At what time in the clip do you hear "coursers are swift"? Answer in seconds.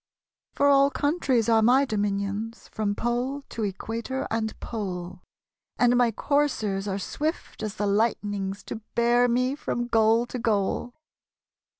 6.11-7.61